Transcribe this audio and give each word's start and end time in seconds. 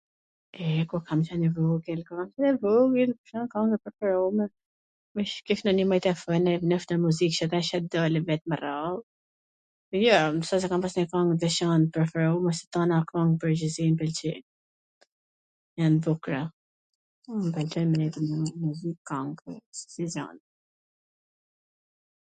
e, 0.65 0.83
kur 0.91 1.01
kam 1.07 1.19
qwn 1.27 1.41
e 1.47 1.49
vogwl, 1.55 1.99
kur 2.05 2.17
kam 2.19 2.29
qwn 2.33 2.51
e 2.51 2.53
vogwl 2.63 3.11
kanga 3.31 3.59
ime 3.65 3.77
e 3.77 3.81
preferume, 3.87 4.45
jkish 5.31 5.61
nonji 5.67 5.83
manjetofon 5.89 6.51
e... 6.53 6.55
desha 6.71 7.49
tw 7.81 7.91
dali 7.97 8.19
vet 8.31 8.43
me 8.53 8.59
radh...., 8.65 8.97
jo, 10.05 10.17
s 10.47 10.49
wsht 10.49 10.61
se 10.65 10.71
kam 10.73 10.81
pas 10.87 10.95
nonj 11.01 11.07
kwng 11.13 11.31
t 11.45 11.49
veCant 11.49 11.85
t 11.91 11.99
preferume 11.99 12.51
se 12.63 12.67
tana 12.79 12.97
kangt 13.13 13.35
n 13.35 13.37
pwrgjithsi 13.45 13.81
m 13.93 13.97
pwlqejn, 14.01 14.43
jan 15.79 15.95
t 20.01 20.03
bukra 20.03 20.29